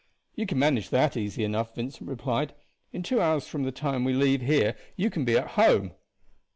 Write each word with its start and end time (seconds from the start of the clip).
"You 0.33 0.47
can 0.47 0.57
manage 0.57 0.89
that 0.89 1.15
easy 1.15 1.43
enough," 1.43 1.75
Vincent 1.75 2.09
replied; 2.09 2.55
"in 2.91 3.03
two 3.03 3.21
hours 3.21 3.45
from 3.47 3.61
the 3.65 3.71
time 3.71 4.03
we 4.03 4.13
leave 4.13 4.41
here 4.41 4.75
you 4.95 5.11
can 5.11 5.25
be 5.25 5.37
at 5.37 5.49
home." 5.49 5.91